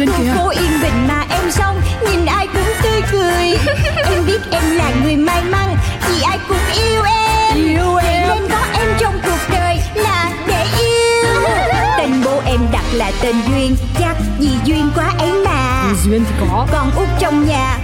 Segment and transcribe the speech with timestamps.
[0.00, 3.58] Duyên kìa phố yên bình mà em sống Nhìn ai cũng tươi cười.
[4.04, 5.76] Em biết em là người may mắn
[6.08, 7.56] Vì ai cũng yêu em.
[7.56, 8.28] Yêu em.
[8.28, 11.42] Nên có em trong cuộc đời là để yêu.
[11.98, 15.92] Tên bố em đặt là tên Duyên Chắc vì duyên quá ấy mà.
[16.04, 16.66] Duyên thì có.
[16.72, 17.78] Con út trong nhà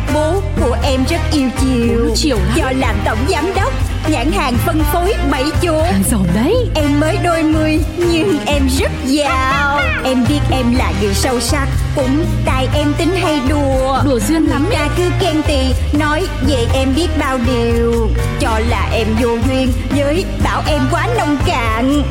[0.97, 2.11] em rất yêu chiều.
[2.15, 2.57] Chiều lắm.
[2.57, 3.73] Do làm tổng giám đốc
[4.09, 5.83] Nhãn hàng phân phối bảy chỗ.
[6.11, 6.55] Giàu đấy.
[6.75, 9.81] Em mới đôi mươi nhưng em rất giàu.
[10.05, 13.99] Em biết em là người sâu sắc Cũng tại em tính hay đùa.
[14.05, 15.59] Đùa duyên lắm ta cứ khen tì
[15.99, 18.11] Nói về em biết bao điều.
[18.41, 22.03] Cho là em vô duyên Với bảo em quá nông cạn.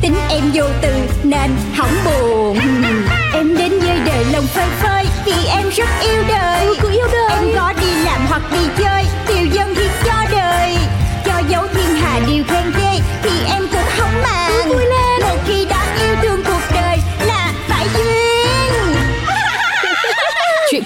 [0.00, 2.58] Tính em vô từ nên hỏng buồn.
[3.34, 3.79] Em đến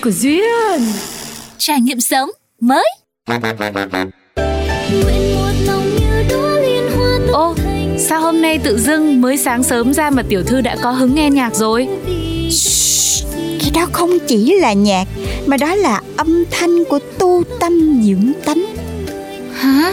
[0.05, 0.83] của Duyên
[1.58, 2.88] Trải nghiệm sống mới
[7.33, 7.55] Ô,
[7.98, 11.14] sao hôm nay tự dưng mới sáng sớm ra mà tiểu thư đã có hứng
[11.14, 11.88] nghe nhạc rồi?
[13.61, 15.05] Cái đó không chỉ là nhạc
[15.46, 18.64] Mà đó là âm thanh của tu tâm dưỡng tánh
[19.55, 19.92] Hả?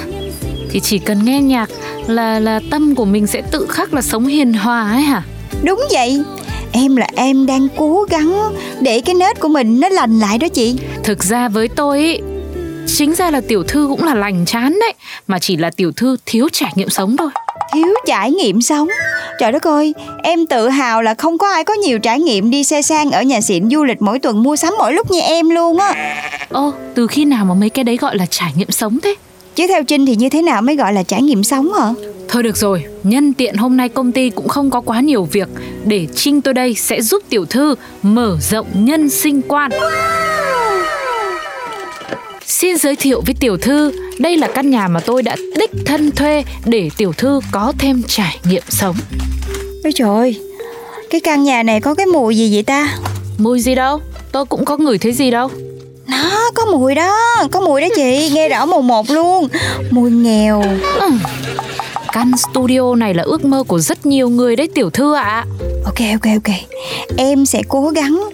[0.69, 1.69] Thì chỉ cần nghe nhạc
[2.07, 5.23] là là tâm của mình sẽ tự khắc là sống hiền hòa ấy hả?
[5.63, 6.23] Đúng vậy
[6.71, 10.47] Em là em đang cố gắng Để cái nết của mình nó lành lại đó
[10.47, 12.19] chị Thực ra với tôi ý,
[12.87, 14.93] chính ra là tiểu thư cũng là lành chán đấy,
[15.27, 17.29] mà chỉ là tiểu thư thiếu trải nghiệm sống thôi.
[17.73, 18.87] Thiếu trải nghiệm sống
[19.39, 22.63] Trời đất ơi Em tự hào là không có ai có nhiều trải nghiệm Đi
[22.63, 25.49] xe sang ở nhà xịn du lịch mỗi tuần mua sắm mỗi lúc như em
[25.49, 26.17] luôn á
[26.49, 29.15] Ô, từ khi nào mà mấy cái đấy gọi là trải nghiệm sống thế?
[29.55, 31.93] Chứ theo Trinh thì như thế nào mới gọi là trải nghiệm sống hả?
[32.29, 35.47] Thôi được rồi, nhân tiện hôm nay công ty cũng không có quá nhiều việc.
[35.85, 39.71] Để Trinh tôi đây sẽ giúp tiểu thư mở rộng nhân sinh quan.
[42.45, 46.11] Xin giới thiệu với tiểu thư Đây là căn nhà mà tôi đã đích thân
[46.11, 48.95] thuê Để tiểu thư có thêm trải nghiệm sống.
[49.83, 50.39] Ôi trời ơi,
[51.09, 52.97] Cái căn nhà này có cái mùi gì vậy ta?
[53.37, 54.01] Mùi gì đâu,
[54.31, 55.49] tôi cũng có ngửi thấy gì đâu
[56.11, 57.17] Nó có mùi đó
[57.51, 59.47] Có mùi đó chị Nghe rõ mồm một luôn.
[59.91, 60.63] Mùi nghèo.
[62.11, 65.45] Căn studio này là ước mơ của rất nhiều người đấy tiểu thư ạ.
[65.85, 66.55] Ok ok ok.
[67.17, 68.29] Em sẽ cố gắng.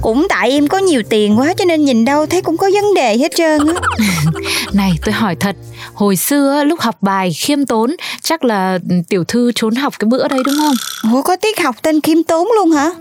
[0.00, 2.94] Cũng tại em có nhiều tiền quá Cho nên nhìn đâu thấy cũng có vấn
[2.94, 3.74] đề hết trơn á
[4.72, 5.56] Này tôi hỏi thật
[5.94, 10.06] Hồi xưa lúc học bài khiêm tốn Chắc là ừ, tiểu thư trốn học cái
[10.08, 11.12] bữa đấy đúng không?
[11.12, 12.90] Ủa có tiết học tên khiêm tốn luôn hả?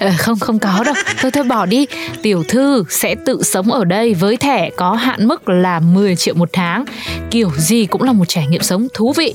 [0.00, 0.94] Ờ, Không không có đâu.
[1.20, 1.86] Thôi thôi bỏ đi.
[2.22, 6.34] Tiểu thư sẽ tự sống ở đây Với thẻ có hạn mức là 10 triệu
[6.34, 6.84] một tháng.
[7.30, 9.34] Kiểu gì cũng là một trải nghiệm sống thú vị.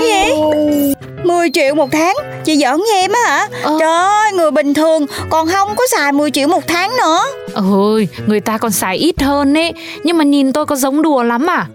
[0.00, 0.92] Cái gì
[1.24, 2.16] 10 triệu một tháng?
[2.44, 3.48] Chị giỡn với em á hả?
[3.62, 3.76] Ờ.
[3.80, 7.20] Trời ơi người bình thường Còn không có xài 10 triệu một tháng nữa
[7.54, 9.72] Ôi người ta còn xài ít hơn ấy.
[10.04, 11.66] Nhưng mà nhìn tôi có giống đùa lắm à?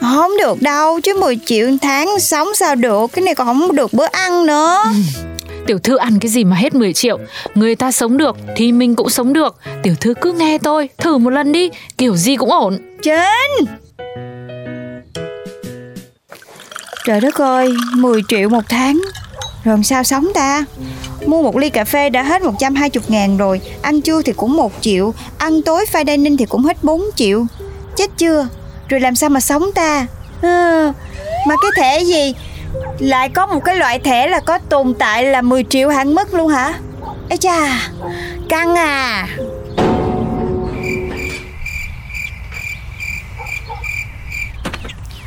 [0.00, 3.12] Không được đâu Chứ 10 triệu tháng sống sao được?
[3.12, 4.84] Cái này còn không được bữa ăn nữa.
[5.66, 7.18] Tiểu thư ăn cái gì mà hết 10 triệu?
[7.54, 9.56] Người ta sống được thì mình cũng sống được.
[9.82, 11.70] Tiểu thư cứ nghe tôi Thử một lần đi.
[11.98, 12.78] Kiểu gì cũng ổn.
[13.02, 13.66] Trinh
[17.04, 19.00] Trời đất ơi 10 triệu một tháng.
[19.64, 20.64] Rồi sao sống ta
[21.26, 23.60] Mua một ly cà phê đã hết 120 ngàn rồi.
[23.82, 25.14] Ăn trưa thì cũng 1 triệu.
[25.38, 27.46] Ăn tối fine dining thì cũng hết 4 triệu.
[27.96, 28.48] Chết chưa?
[28.88, 30.06] Rồi làm sao mà sống ta?
[30.42, 30.92] À,
[31.46, 32.34] Mà cái thẻ gì?
[32.98, 36.34] Lại có một cái loại thẻ là có tồn tại là 10 triệu hạn mức
[36.34, 36.74] luôn hả?
[37.28, 37.90] Ê cha
[38.48, 39.28] Căng à.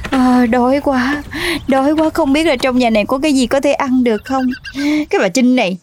[0.10, 1.24] À, đói quá.
[1.68, 4.26] Đói quá không biết là trong nhà này có cái gì có thể ăn được
[4.26, 4.46] không?
[5.10, 5.78] Cái bà Trinh này.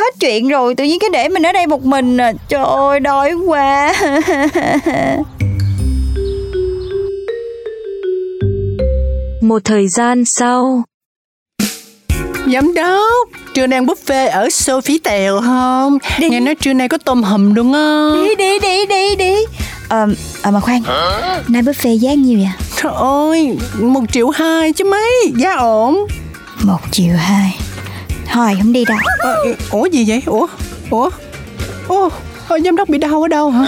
[0.00, 2.32] Hết chuyện rồi tự nhiên cái để mình ở đây một mình à.
[2.48, 3.94] Trời ơi đói quá.
[9.42, 10.82] Một thời gian sau,
[12.52, 15.98] Giám đốc Trưa nay ăn buffet ở Sophie Tèo không?
[16.18, 16.28] Đi.
[16.28, 18.24] Nghe nói trưa nay có tôm hùm đúng không?
[18.24, 19.34] Đi đi đi đi đi.
[19.88, 20.06] Ờ
[20.42, 20.82] à, mà khoan.
[21.48, 22.50] Nay buffet giá nhiêu vậy?
[22.82, 26.06] Trời ơi Một triệu hai chứ mấy Giá ổn.
[26.62, 27.58] Một triệu hai
[28.32, 28.98] Thôi không đi đâu.
[29.18, 29.36] Ờ,
[29.70, 30.22] Ủa gì vậy?
[30.26, 30.46] Ủa
[30.90, 31.10] Ủa
[31.88, 32.08] Ủa
[32.48, 33.66] ờ, Giám đốc bị đau ở đâu hả?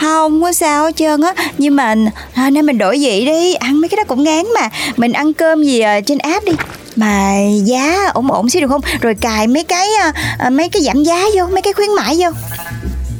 [0.00, 1.34] Không có sao hết trơn á.
[1.58, 1.94] Nhưng mà
[2.34, 3.54] à, nên mình đổi vị đi.
[3.54, 4.68] Ăn mấy cái đó cũng ngán mà.
[4.96, 6.52] Mình ăn cơm gì à, trên app đi.
[6.96, 7.34] Mà
[7.64, 8.80] giá ổn ổn xíu được không?
[9.00, 12.16] Rồi cài mấy cái à, à, Mấy cái giảm giá vô Mấy cái khuyến mãi
[12.18, 12.28] vô.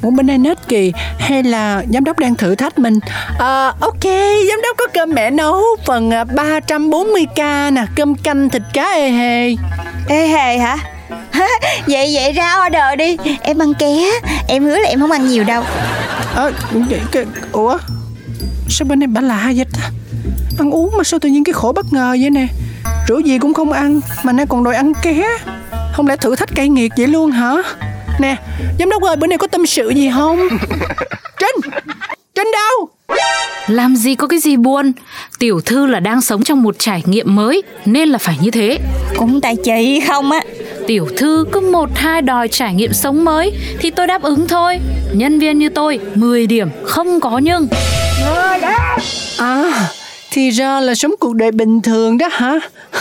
[0.03, 2.99] Ủa bên đây nết kỳ Hay là giám đốc đang thử thách mình?
[3.39, 4.05] Ờ ok
[4.49, 9.11] Giám đốc có cơm mẹ nấu Phần à, 340k nè Cơm canh thịt cá ê
[9.11, 9.55] hề
[10.09, 10.77] Ê hề hả?
[11.87, 13.17] Vậy vậy ra order đi.
[13.43, 13.87] Em ăn ké
[14.49, 15.65] Em hứa là em không ăn nhiều đâu.
[16.35, 16.53] Ờ,
[16.91, 17.79] cái, cái, ủa?
[18.69, 19.91] Sao bên này bà lạ vậy ta?
[20.59, 22.47] Ăn uống mà sao tự nhiên cái khổ bất ngờ vậy nè?
[23.07, 25.39] Rượu gì cũng không ăn Mà nay còn đòi ăn ké.
[25.93, 27.57] Không lẽ thử thách cay nghiệt vậy luôn hả?
[28.19, 28.37] Nè
[28.79, 30.49] Giám đốc ơi bữa nay có tâm sự gì không
[33.71, 34.93] Làm gì có cái gì buồn?
[35.39, 38.79] Tiểu thư là đang sống trong một trải nghiệm mới Nên là phải như thế.
[39.17, 40.41] Cũng tại chị không á.
[40.87, 44.81] Tiểu thư cứ một hai đòi trải nghiệm sống mới Thì tôi đáp ứng thôi.
[45.13, 47.69] Nhân viên như tôi 10 điểm không có nhưng.
[49.39, 49.89] À
[50.33, 52.59] thì ra là sống cuộc đời bình thường đó hả?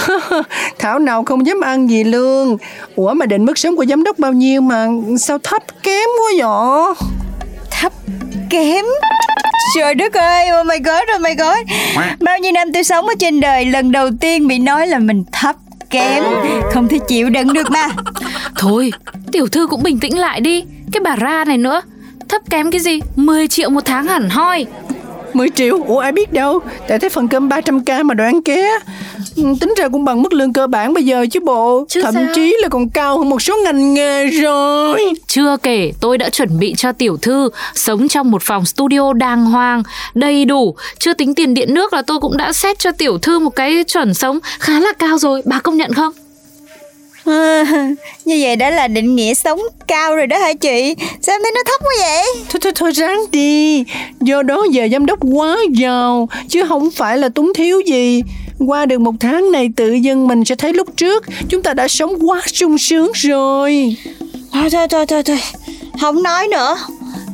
[0.79, 2.57] Thảo nào không dám ăn gì luôn
[2.95, 4.87] Ủa mà định mức sống của giám đốc bao nhiêu mà
[5.19, 7.07] Sao thấp kém quá vậy?
[7.71, 7.93] Thấp
[8.49, 8.85] kém.
[9.75, 11.57] Trời đất ơi, oh my god, oh my god.
[12.19, 15.23] Bao nhiêu năm tôi sống ở trên đời Lần đầu tiên bị nói là mình
[15.31, 15.55] thấp
[15.89, 16.23] kém.
[16.73, 17.87] Không thể chịu đựng được mà.
[18.55, 18.91] Thôi
[19.31, 20.63] tiểu thư cũng bình tĩnh lại đi.
[20.91, 21.81] Cái bà ra này nữa
[22.29, 22.99] Thấp kém cái gì?
[23.15, 24.65] 10 triệu một tháng hẳn hoi.
[25.33, 26.59] 10 triệu, ủa ai biết đâu.
[26.87, 28.61] Tại thấy phần cơm 300k mà đòi ăn ké.
[28.61, 28.79] Ừ,
[29.35, 31.85] Tính ra cũng bằng mức lương cơ bản bây giờ chứ bộ.
[31.89, 32.23] Chứ Thậm sao?
[32.35, 35.13] chí là còn cao hơn một số ngành nghề rồi.
[35.27, 39.45] Chưa kể tôi đã chuẩn bị cho tiểu thư Sống trong một phòng studio đàng
[39.45, 39.83] hoàng
[40.13, 40.75] Đầy đủ.
[40.99, 43.83] Chưa tính tiền điện nước là tôi cũng đã xét cho tiểu thư Một cái
[43.83, 45.41] chuẩn sống khá là cao rồi.
[45.45, 46.13] Bà công nhận không?
[47.25, 47.63] À,
[48.25, 50.95] Như vậy đã là định nghĩa sống cao rồi đó hả chị?
[51.21, 52.25] Sao em thấy nó thấp quá vậy?
[52.49, 53.83] Thôi thôi thôi ráng đi.
[54.21, 58.21] Do đó giờ giám đốc quá giàu Chứ không phải là túng thiếu gì
[58.67, 61.87] Qua được một tháng này tự dưng mình sẽ thấy lúc trước Chúng ta đã
[61.87, 63.95] sống quá sung sướng rồi.
[64.53, 65.39] Thôi thôi thôi thôi thôi.
[66.01, 66.77] Không nói nữa.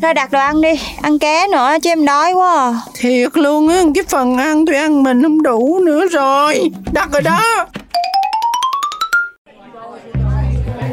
[0.02, 0.70] Ra đặt đồ ăn đi
[1.02, 2.80] Ăn ké nữa chứ em đói quá à.
[3.00, 6.72] Thiệt luôn á Cái phần ăn tôi ăn mình không đủ nữa rồi.
[6.94, 7.42] Đặt rồi đó.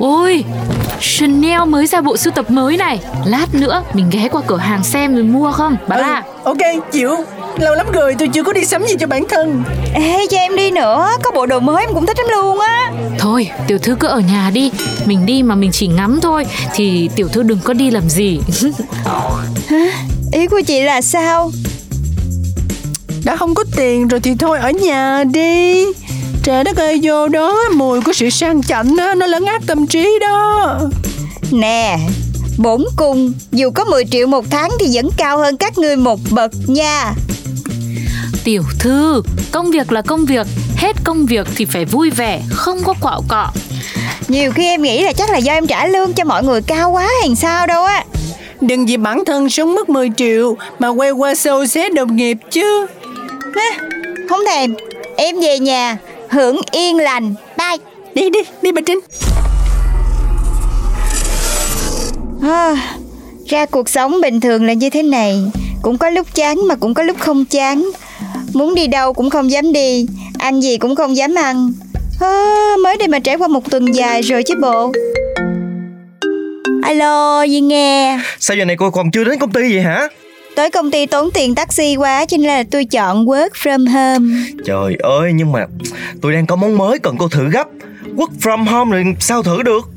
[0.00, 0.44] Ôi
[1.00, 3.00] Chanel mới ra bộ sưu tập mới này.
[3.26, 6.58] Lát nữa mình ghé qua cửa hàng xem rồi mua không Bà Ừ, la Ok
[6.92, 7.16] chịu
[7.58, 9.64] Lâu lắm rồi tôi chưa có đi sắm gì cho bản thân.
[9.94, 11.08] Ê cho em đi nữa.
[11.22, 12.92] Có bộ đồ mới em cũng thích lắm luôn á.
[13.18, 14.70] Thôi tiểu thư cứ ở nhà đi.
[15.04, 16.46] Mình đi mà mình chỉ ngắm thôi.
[16.74, 18.40] Thì tiểu thư đừng có đi làm gì.
[20.32, 21.50] Ý của chị là sao?
[23.24, 25.86] Đã không có tiền rồi thì thôi ở nhà đi.
[26.42, 29.86] Trời đất ơi vô đó Mùi của sự sang chảnh á Nó lấn át tâm
[29.86, 30.80] trí đó.
[31.50, 31.98] Nè
[32.58, 36.20] Bổn cung Dù có 10 triệu một tháng Thì vẫn cao hơn các ngươi một
[36.30, 37.14] bậc nha
[38.44, 39.22] Tiểu thư.
[39.52, 40.46] Công việc là công việc
[40.76, 43.48] Hết công việc thì phải vui vẻ Không có quạo cọ.
[44.28, 46.90] Nhiều khi em nghĩ là chắc là do em trả lương cho mọi người cao
[46.90, 48.04] quá hay sao đâu á.
[48.60, 52.36] Đừng vì bản thân sống mất 10 triệu Mà quay qua sâu xé đồng nghiệp
[52.50, 52.86] chứ.
[53.54, 53.78] Ha,
[54.28, 54.74] Không thèm.
[55.16, 55.96] Em về nhà
[56.28, 57.34] Hưởng yên lành.
[57.58, 57.76] Bye.
[58.14, 59.00] Đi đi đi bà Trinh.
[62.42, 62.76] À,
[63.48, 65.42] Ra cuộc sống bình thường là như thế này.
[65.82, 67.90] Cũng có lúc chán mà cũng có lúc không chán
[68.54, 70.06] Muốn đi đâu cũng không dám đi.
[70.38, 71.72] Ăn gì cũng không dám ăn.
[72.20, 74.92] À, Mới đây mà trải qua một tuần dài rồi chứ bộ.
[76.82, 80.08] Alo Duy nghe Sao giờ này cô còn chưa đến công ty vậy hả?
[80.54, 84.36] Tới công ty tốn tiền taxi quá Cho nên là tôi chọn work from home.
[84.64, 85.66] Trời ơi nhưng mà
[86.22, 87.66] tôi đang có món mới cần cô thử gấp.
[88.16, 89.88] Work from home rồi sao thử được?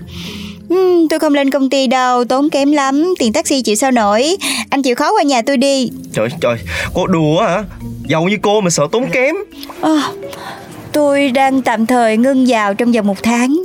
[0.70, 4.38] Ừm, Tôi không lên công ty đâu Tốn kém lắm Tiền taxi chịu sao nổi.
[4.70, 5.90] Anh chịu khó qua nhà tôi đi.
[6.14, 6.58] Trời trời
[6.94, 7.64] cô đùa hả
[8.08, 9.36] Giàu như cô mà sợ tốn kém.
[9.82, 10.00] Ờ,
[10.92, 13.56] Tôi đang tạm thời ngưng vào trong vòng một tháng.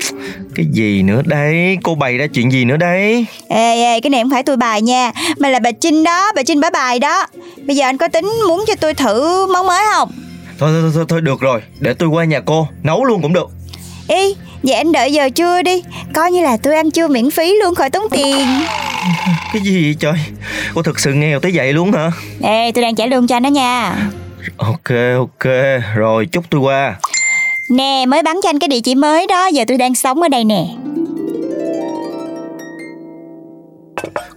[0.54, 1.78] Cái gì nữa đây?
[1.82, 3.26] Cô bày ra chuyện gì nữa đây?
[3.48, 6.42] Ê, ê, cái này không phải tôi bài nha Mà là bà Trinh đó, bà
[6.42, 7.26] Trinh bả bài đó.
[7.66, 10.10] Bây giờ anh có tính muốn cho tôi thử món mới không?
[10.58, 13.48] Thôi thôi thôi, thôi được rồi Để tôi qua nhà cô Nấu luôn cũng được.
[14.08, 15.82] Ý, vậy anh đợi giờ trưa đi
[16.14, 18.46] Coi như là tôi ăn trưa miễn phí luôn khỏi tốn tiền.
[19.52, 20.14] Cái gì vậy trời?
[20.74, 22.10] Cô thực sự nghèo tới vậy luôn hả?
[22.42, 23.96] Ê, tôi đang trả lương cho anh đó nha
[24.56, 25.52] Ok ok.
[25.94, 26.96] Rồi chúc tôi qua.
[27.70, 29.46] Nè, mới bắn cho anh cái địa chỉ mới đó.
[29.46, 30.66] Giờ tôi đang sống ở đây nè.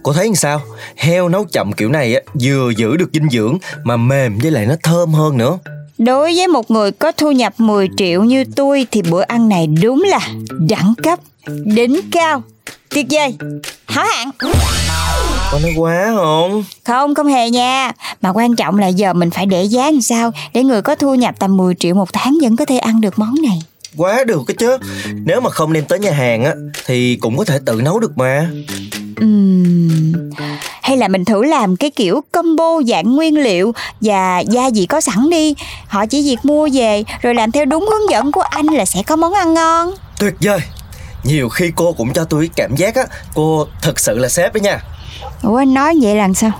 [0.02, 0.60] Cô thấy làm sao?
[0.96, 4.66] Heo nấu chậm kiểu này á Vừa giữ được dinh dưỡng Mà mềm với lại
[4.66, 5.58] nó thơm hơn nữa.
[5.98, 9.66] Đối với một người có thu nhập 10 triệu như tôi Thì bữa ăn này
[9.66, 10.20] đúng là
[10.68, 11.18] đẳng cấp
[11.64, 12.42] Đỉnh cao.
[12.90, 13.36] Tuyệt vời.
[13.86, 14.30] Hảo hạn
[15.54, 16.64] Có nói quá không?
[16.84, 17.92] Không, không hề nha.
[18.20, 21.14] Mà quan trọng là giờ mình phải để giá làm sao Để người có thu
[21.14, 23.62] nhập tầm 10 triệu một tháng Vẫn có thể ăn được món này.
[23.96, 24.78] Quá được cái chứ.
[25.24, 26.52] Nếu mà không đem tới nhà hàng á
[26.86, 28.50] Thì cũng có thể tự nấu được mà.
[29.16, 30.30] Ừm,
[30.82, 35.00] Hay là mình thử làm cái kiểu combo dạng nguyên liệu Và gia vị có
[35.00, 35.54] sẵn đi.
[35.86, 39.02] Họ chỉ việc mua về Rồi làm theo đúng hướng dẫn của anh là sẽ
[39.02, 39.94] có món ăn ngon.
[40.18, 40.60] Tuyệt vời
[41.24, 43.04] Nhiều khi cô cũng cho tôi cảm giác á
[43.34, 44.78] Cô thật sự là sếp đó nha.
[45.42, 46.50] Ủa anh nói vậy là sao?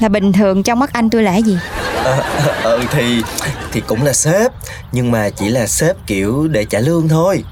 [0.00, 1.58] Là bình thường trong mắt anh tôi là cái gì?
[2.04, 2.22] Ờ
[2.62, 3.22] ừ, thì
[3.72, 4.52] thì cũng là sếp
[4.92, 7.44] Nhưng mà chỉ là sếp kiểu để trả lương thôi.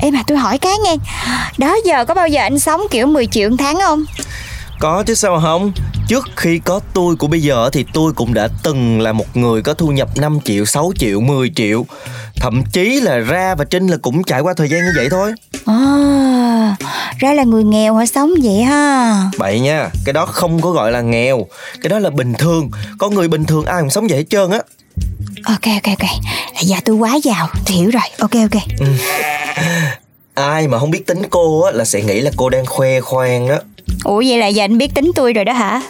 [0.00, 0.96] Ê mà tôi hỏi cái nghe
[1.58, 4.04] Đó giờ có bao giờ anh sống kiểu 10 triệu một tháng không?
[4.78, 5.72] Có chứ sao không?
[6.08, 9.62] Trước khi có tôi của bây giờ thì tôi cũng đã từng là một người
[9.62, 11.86] có thu nhập 5 triệu, 6 triệu, 10 triệu.
[12.36, 15.32] Thậm chí là Ra và Trinh là cũng trải qua thời gian như vậy thôi
[15.66, 16.76] À,
[17.18, 18.06] ra là người nghèo hả?
[18.06, 19.14] Sống vậy ha?
[19.38, 21.46] Bậy nha, cái đó không có gọi là nghèo.
[21.82, 22.70] Cái đó là bình thường.
[22.98, 24.58] Con người bình thường ai cũng sống vậy hết trơn á.
[25.44, 26.10] Ok ok ok.
[26.54, 27.48] Là dạ tôi quá giàu.
[27.66, 28.02] Tôi hiểu rồi.
[28.18, 28.62] Ok ok.
[30.34, 33.48] Ai mà không biết tính cô á là sẽ nghĩ là cô đang khoe khoang
[33.48, 33.58] đó.
[34.04, 35.82] Ủa vậy là giờ anh biết tính tôi rồi đó hả?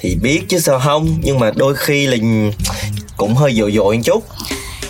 [0.00, 1.18] Thì biết chứ sao không?
[1.22, 2.16] Nhưng mà đôi khi là
[3.16, 4.24] cũng hơi dội dội một chút.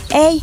[0.08, 0.38] Ê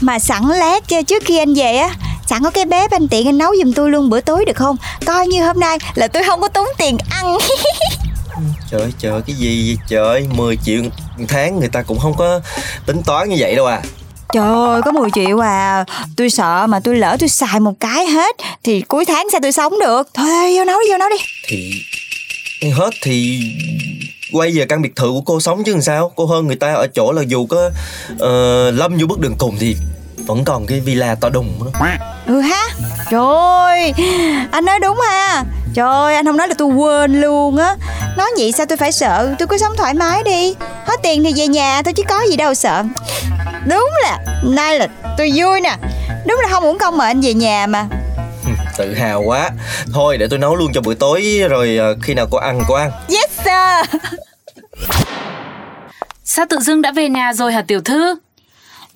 [0.00, 1.90] Mà sẵn lát cho trước khi anh về á
[2.28, 4.76] Sẵn có cái bếp anh tiện anh nấu giùm tôi luôn bữa tối được không?
[5.06, 7.38] Coi như hôm nay là tôi không có tốn tiền ăn.
[8.70, 9.78] Trời trời cái gì vậy?
[9.88, 10.82] Trời 10 triệu
[11.28, 12.40] tháng người ta cũng không có
[12.86, 13.82] tính toán như vậy đâu à.
[14.32, 15.84] Trời ơi có 10 triệu à.
[16.16, 19.52] Tôi sợ mà tôi lỡ tôi xài một cái hết Thì cuối tháng sao tôi
[19.52, 20.08] sống được?
[20.14, 21.16] Thôi vô nấu đi vô nấu đi.
[21.48, 23.40] Thì hết thì
[24.32, 26.12] quay về căn biệt thự của cô sống chứ làm sao?
[26.16, 27.70] Cô hơn người ta ở chỗ là dù có
[28.12, 29.76] uh, lâm vô bước đường cùng thì
[30.28, 31.86] vẫn còn cái villa to đùng đó.
[32.26, 32.64] Ừ ha?
[33.10, 33.94] Trời ơi
[34.50, 35.44] Anh nói đúng ha.
[35.74, 37.76] Trời anh không nói là tôi quên luôn á.
[38.16, 39.34] Nói vậy sao tôi phải sợ?
[39.38, 40.54] Tôi cứ sống thoải mái đi.
[40.86, 42.84] Hết tiền thì về nhà thôi chứ có gì đâu sợ.
[43.66, 44.86] Đúng là Nay là
[45.18, 45.76] tôi vui nè.
[46.26, 47.86] Đúng là không uổng công mà anh về nhà mà.
[48.76, 49.50] Tự hào quá.
[49.92, 52.74] Thôi để tôi nấu luôn cho buổi tối Rồi ờ, khi nào cô ăn cô
[52.74, 52.90] ăn.
[53.08, 54.00] Yes sir.
[56.24, 58.14] Sao tự dưng đã về nhà rồi hả tiểu thư?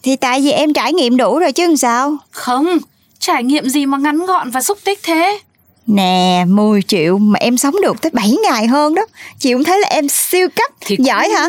[0.02, 2.16] Thì tại vì em trải nghiệm đủ rồi chứ làm sao?
[2.30, 2.78] Không,
[3.18, 5.38] trải nghiệm gì mà ngắn gọn và xúc tích thế?
[5.86, 9.02] Nè 10 triệu mà em sống được tới 7 ngày hơn đó.
[9.38, 11.48] Chị cũng thấy là em siêu cấp Thì Giỏi cũng- hả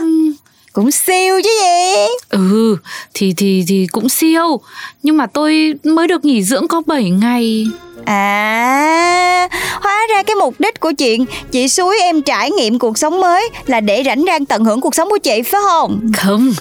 [0.73, 2.77] Cũng siêu chứ gì Ừ,
[3.13, 4.59] thì thì thì cũng siêu,
[5.03, 7.67] nhưng mà tôi mới được nghỉ dưỡng có 7 ngày.
[8.05, 9.47] À,
[9.81, 13.49] hóa ra cái mục đích của chuyện chị suối em trải nghiệm cuộc sống mới
[13.65, 16.11] là để rảnh rang tận hưởng cuộc sống của chị phải không?
[16.17, 16.53] Không,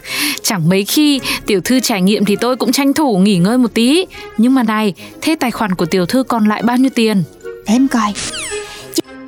[0.43, 3.75] chẳng mấy khi tiểu thư trải nghiệm thì tôi cũng tranh thủ nghỉ ngơi một
[3.75, 4.07] tí.
[4.39, 7.23] Nhưng mà này, thế tài khoản của tiểu thư còn lại bao nhiêu tiền?
[7.67, 8.13] Em coi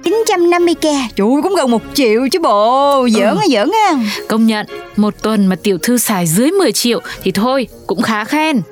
[0.05, 0.75] 950k
[1.17, 3.09] Trời ơi, cũng gần một triệu chứ bộ.
[3.09, 3.95] Giỡn á giỡn á.
[4.29, 8.25] Công nhận, một tuần mà tiểu thư xài dưới 10 triệu thì thôi, cũng khá
[8.25, 8.63] khen.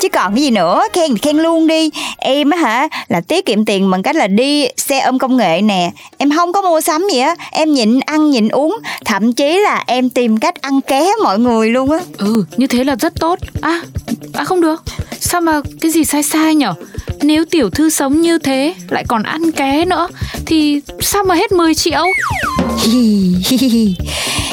[0.00, 1.90] Chứ còn cái gì nữa Khen thì khen luôn đi.
[2.16, 5.60] Em á hả là tiết kiệm tiền bằng cách là đi xe ôm công nghệ
[5.62, 5.90] nè.
[6.18, 7.34] Em không có mua sắm gì á.
[7.50, 8.78] Em nhịn ăn nhịn uống.
[9.04, 11.98] Thậm chí là em tìm cách ăn ké mọi người luôn á.
[12.18, 13.38] Ừ, như thế là rất tốt.
[13.60, 13.80] À,
[14.32, 14.82] à không được.
[15.20, 16.74] Sao mà cái gì sai sai nhở?
[17.22, 20.08] Nếu tiểu thư sống như thế lại còn ăn ké nữa
[20.46, 22.04] thì sao mà hết 10 triệu?
[22.78, 23.94] Hi, hi, hi.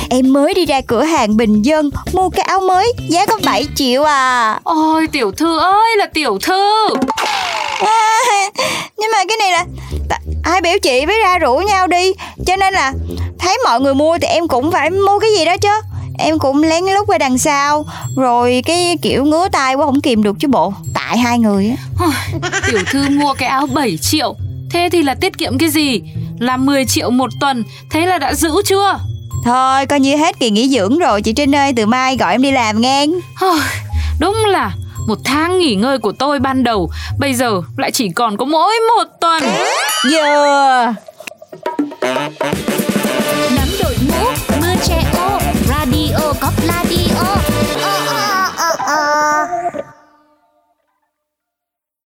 [0.09, 3.67] Em mới đi ra cửa hàng bình dân mua cái áo mới giá có 7
[3.75, 4.59] triệu à.
[4.63, 6.87] Ôi tiểu thư ơi là tiểu thư.
[7.79, 8.15] à
[8.97, 9.65] nhưng mà cái này là
[10.43, 12.13] ai biểu chị với ra rủ nhau đi
[12.47, 12.93] cho nên là
[13.39, 15.69] thấy mọi người mua thì em cũng phải mua cái gì đó chứ
[16.17, 17.85] em cũng lén lút qua đằng sau.
[18.15, 20.73] Rồi cái kiểu ngứa tay quá không kìm được chứ bộ.
[20.93, 22.07] Tại hai người á.
[22.67, 24.35] Tiểu thư mua cái áo 7 triệu.
[24.71, 26.01] Thế thì là tiết kiệm cái gì?
[26.39, 27.63] Là 10 triệu một tuần.
[27.91, 28.99] Thế là đã giữ chưa?
[29.45, 31.21] Thôi coi như hết kỳ nghỉ dưỡng rồi.
[31.21, 32.81] Chị Trinh ơi từ mai gọi em đi làm
[33.41, 33.59] Ôi,
[34.19, 34.71] Đúng là
[35.07, 38.73] một tháng nghỉ ngơi của tôi ban đầu Bây giờ lại chỉ còn có mỗi
[38.97, 39.43] một tuần.
[40.11, 40.85] Giờ
[43.55, 44.25] nắm đội mũ
[44.61, 45.14] mưa che
[46.41, 47.74] ô radio có radio